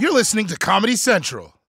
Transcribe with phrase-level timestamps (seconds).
[0.00, 1.60] You're listening to Comedy Central.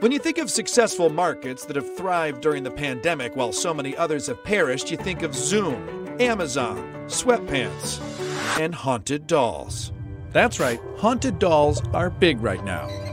[0.00, 3.96] When you think of successful markets that have thrived during the pandemic while so many
[3.96, 8.02] others have perished, you think of Zoom, Amazon, sweatpants,
[8.60, 9.92] and haunted dolls.
[10.28, 13.09] That's right, haunted dolls are big right now.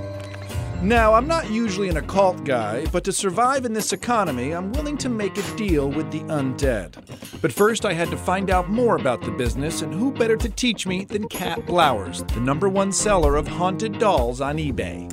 [0.83, 4.95] Now, I'm not usually an occult guy, but to survive in this economy, I'm willing
[5.00, 7.42] to make a deal with the undead.
[7.42, 10.50] But first, I had to find out more about the business, and who better to
[10.50, 15.11] teach me than Kat Blowers, the number one seller of haunted dolls on eBay.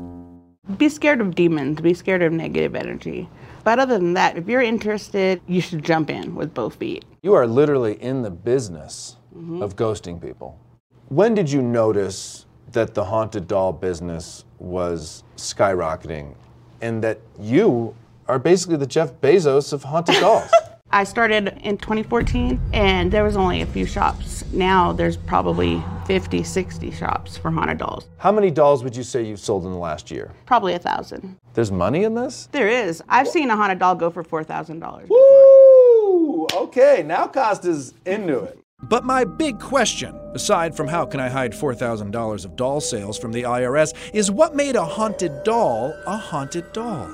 [0.77, 3.27] Be scared of demons, be scared of negative energy.
[3.65, 7.07] But other than that, if you're interested, you should jump in with both feet.
[7.23, 9.63] You are literally in the business mm-hmm.
[9.63, 10.61] of ghosting people.
[11.09, 16.35] When did you notice that the haunted doll business was skyrocketing
[16.81, 17.95] and that you
[18.29, 20.51] are basically the Jeff Bezos of haunted dolls?
[20.91, 24.45] I started in 2014 and there was only a few shops.
[24.53, 28.07] Now there's probably 50, 60 shops for haunted dolls.
[28.19, 30.31] How many dolls would you say you've sold in the last year?
[30.47, 31.37] Probably a thousand.
[31.55, 32.49] There's money in this?
[32.53, 33.03] There is.
[33.09, 35.09] I've seen a haunted doll go for $4,000.
[35.09, 36.47] Woo!
[36.55, 38.64] Okay, now Kosta's into it.
[38.89, 43.33] But my big question, aside from how can I hide $4,000 of doll sales from
[43.33, 47.09] the IRS, is what made a haunted doll a haunted doll?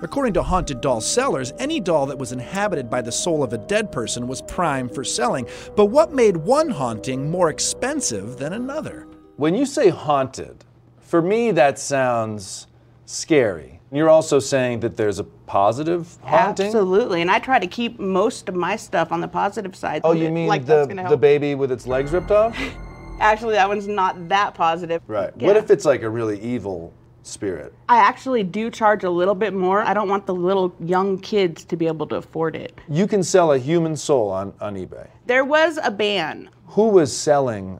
[0.00, 3.58] According to haunted doll sellers, any doll that was inhabited by the soul of a
[3.58, 5.46] dead person was prime for selling.
[5.76, 9.06] But what made one haunting more expensive than another?
[9.36, 10.64] When you say haunted,
[11.00, 12.66] for me that sounds
[13.04, 13.79] scary.
[13.92, 16.66] You're also saying that there's a positive haunting?
[16.66, 17.22] Absolutely.
[17.22, 20.02] And I try to keep most of my stuff on the positive side.
[20.04, 22.56] Oh, so you that, mean like the, the baby with its legs ripped off?
[23.20, 25.02] Actually, that one's not that positive.
[25.06, 25.32] Right.
[25.36, 25.48] Yeah.
[25.48, 27.74] What if it's like a really evil spirit?
[27.86, 29.82] I actually do charge a little bit more.
[29.82, 32.78] I don't want the little young kids to be able to afford it.
[32.88, 35.06] You can sell a human soul on, on eBay.
[35.26, 36.48] There was a ban.
[36.68, 37.78] Who was selling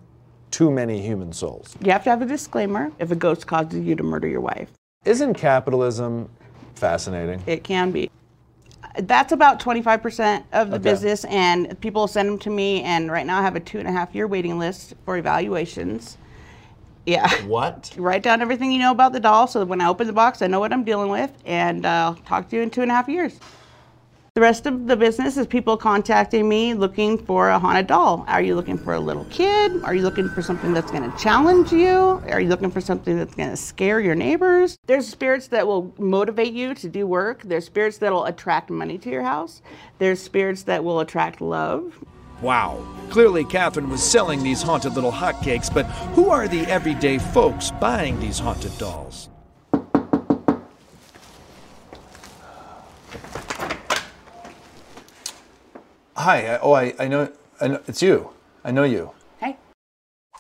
[0.51, 1.75] too many human souls?
[1.83, 4.69] You have to have a disclaimer if a ghost causes you to murder your wife.
[5.07, 6.29] Isn't capitalism
[6.75, 7.43] fascinating?
[7.47, 8.11] It can be.
[8.99, 10.83] That's about 25% of the Okay.
[10.83, 12.83] business, and people send them to me.
[12.83, 16.19] And right now, I have a two and a half year waiting list for evaluations.
[17.07, 17.31] Yeah.
[17.47, 17.95] What?
[17.99, 20.43] Write down everything you know about the doll so that when I open the box,
[20.43, 22.91] I know what I'm dealing with, and uh, I'll talk to you in two and
[22.91, 23.41] a half years.
[24.41, 28.25] The rest of the business is people contacting me looking for a haunted doll.
[28.27, 29.85] Are you looking for a little kid?
[29.85, 32.23] Are you looking for something that's going to challenge you?
[32.27, 34.79] Are you looking for something that's going to scare your neighbors?
[34.87, 37.43] There's spirits that will motivate you to do work.
[37.43, 39.61] There's spirits that will attract money to your house.
[39.99, 42.03] There's spirits that will attract love.
[42.41, 42.83] Wow.
[43.11, 45.85] Clearly, Catherine was selling these haunted little hotcakes, but
[46.15, 49.30] who are the everyday folks buying these haunted dolls?
[56.21, 56.47] Hi.
[56.55, 57.33] I, oh, I, I know.
[57.63, 57.81] I know.
[57.87, 58.31] It's you.
[58.63, 59.13] I know you.
[59.39, 59.57] Hey.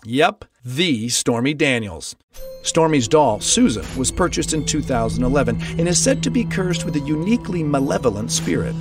[0.04, 2.16] Yep, the Stormy Daniels.
[2.62, 7.00] Stormy's doll, Susan, was purchased in 2011 and is said to be cursed with a
[7.00, 8.74] uniquely malevolent spirit.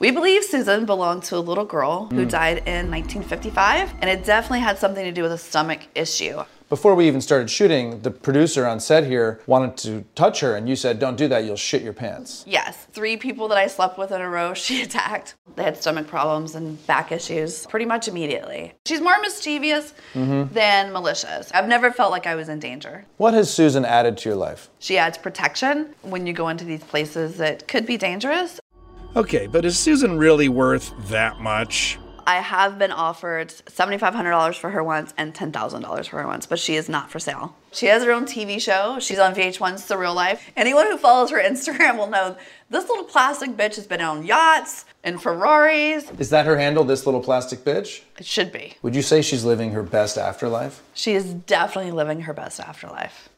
[0.00, 2.30] We believe Susan belonged to a little girl who Mm.
[2.30, 6.42] died in 1955, and it definitely had something to do with a stomach issue.
[6.70, 10.68] Before we even started shooting, the producer on set here wanted to touch her, and
[10.68, 11.42] you said, "Don't do that.
[11.44, 14.80] You'll shit your pants." Yes, three people that I slept with in a row, she
[14.80, 15.34] attacked.
[15.56, 18.72] They had stomach problems and back issues pretty much immediately.
[18.86, 20.52] She's more mischievous Mhm.
[20.52, 21.50] than malicious.
[21.52, 23.04] I've never felt like I was in danger.
[23.16, 24.70] What has Susan added to your life?
[24.78, 28.60] She adds protection when you go into these places that could be dangerous.
[29.16, 31.98] Okay, but is Susan really worth that much?
[32.30, 36.76] I have been offered $7,500 for her once and $10,000 for her once, but she
[36.76, 37.56] is not for sale.
[37.72, 39.00] She has her own TV show.
[39.00, 40.48] She's on VH1's The Real Life.
[40.56, 42.36] Anyone who follows her Instagram will know
[42.70, 46.08] this little plastic bitch has been on yachts and Ferraris.
[46.20, 46.84] Is that her handle?
[46.84, 48.02] This little plastic bitch?
[48.16, 48.76] It should be.
[48.82, 50.84] Would you say she's living her best afterlife?
[50.94, 53.28] She is definitely living her best afterlife.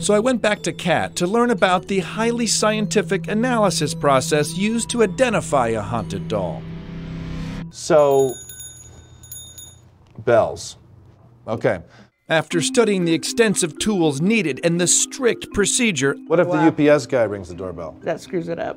[0.00, 4.90] So I went back to Kat to learn about the highly scientific analysis process used
[4.90, 6.62] to identify a haunted doll.
[7.78, 8.34] So,
[10.24, 10.76] bells.
[11.46, 11.78] Okay.
[12.28, 17.22] After studying the extensive tools needed and the strict procedure, What if the UPS guy
[17.22, 17.96] rings the doorbell?
[18.02, 18.76] That screws it up.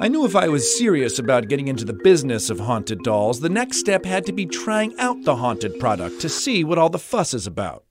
[0.00, 3.48] I knew if I was serious about getting into the business of haunted dolls, the
[3.48, 6.98] next step had to be trying out the haunted product to see what all the
[6.98, 7.84] fuss is about.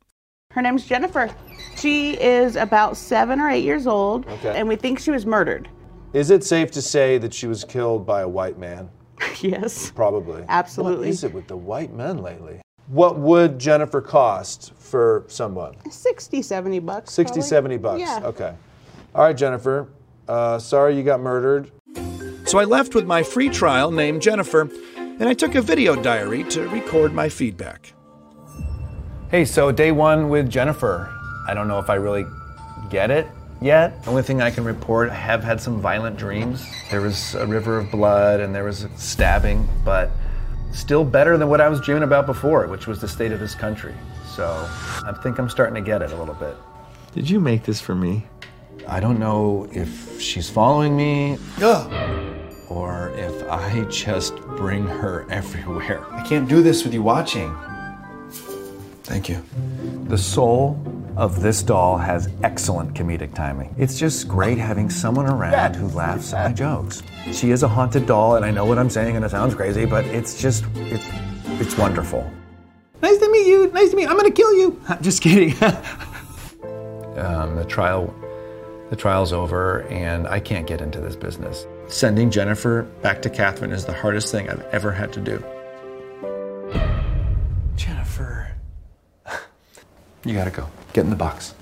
[0.51, 1.33] Her name's Jennifer.
[1.77, 4.53] She is about seven or eight years old, Okay.
[4.59, 5.69] and we think she was murdered.
[6.11, 8.89] Is it safe to say that she was killed by a white man?
[9.41, 9.91] yes.
[9.91, 10.44] Probably.
[10.47, 11.07] Absolutely.
[11.07, 12.62] What is it with the white men lately?
[12.88, 15.75] What would Jennifer cost for someone?
[15.89, 17.13] 60, 70 bucks.
[17.13, 17.47] 60, probably.
[17.47, 18.00] 70 bucks.
[18.00, 18.21] Yeah.
[18.23, 18.53] Okay.
[19.15, 19.89] All right, Jennifer.
[20.27, 21.71] Uh, sorry you got murdered.
[22.45, 26.44] So I left with my free trial named Jennifer, and I took a video diary
[26.45, 27.94] to record my feedback.
[29.31, 31.12] Hey, so day one with Jennifer.
[31.47, 32.25] I don't know if I really
[32.89, 33.27] get it
[33.61, 34.03] yet.
[34.03, 36.65] The only thing I can report, I have had some violent dreams.
[36.91, 40.11] There was a river of blood and there was a stabbing, but
[40.71, 43.55] still better than what I was dreaming about before, which was the state of this
[43.55, 43.93] country.
[44.35, 44.45] So
[45.05, 46.55] I think I'm starting to get it a little bit.
[47.13, 48.25] Did you make this for me?
[48.87, 51.37] I don't know if she's following me
[52.69, 56.05] or if I just bring her everywhere.
[56.13, 57.55] I can't do this with you watching.
[59.03, 59.43] Thank you.
[60.05, 60.73] The soul
[61.17, 63.73] of this doll has excellent comedic timing.
[63.77, 67.03] It's just great having someone around who laughs at my jokes.
[67.31, 69.85] She is a haunted doll, and I know what I'm saying, and it sounds crazy,
[69.85, 71.07] but it's just, it's,
[71.62, 72.29] it's wonderful.
[73.01, 73.71] Nice to meet you.
[73.71, 74.09] Nice to meet you.
[74.09, 74.81] I'm gonna kill you.
[74.89, 75.51] I'm Just kidding.
[77.17, 78.13] um, the trial,
[78.89, 81.65] the trial's over, and I can't get into this business.
[81.88, 85.44] Sending Jennifer back to Catherine is the hardest thing I've ever had to do.
[87.75, 88.51] Jennifer.
[90.25, 90.67] You gotta go.
[90.95, 91.53] Get in the box.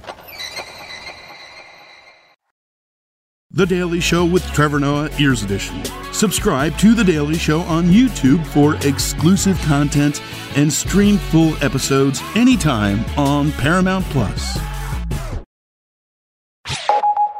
[3.49, 5.83] The Daily Show with Trevor Noah, Ears Edition.
[6.11, 10.21] Subscribe to The Daily Show on YouTube for exclusive content
[10.55, 14.59] and stream full episodes anytime on Paramount Plus.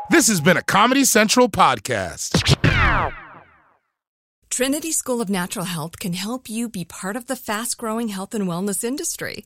[0.10, 2.58] This has been a Comedy Central podcast.
[4.50, 8.34] Trinity School of Natural Health can help you be part of the fast growing health
[8.34, 9.46] and wellness industry.